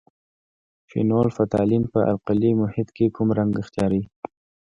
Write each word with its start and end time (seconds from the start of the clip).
فینول 0.89 1.27
فتالین 1.37 1.83
په 1.93 1.99
القلي 2.11 2.51
محیط 2.61 2.89
کې 2.95 3.13
کوم 3.15 3.29
رنګ 3.39 3.51
اختیاروي؟ 3.61 4.03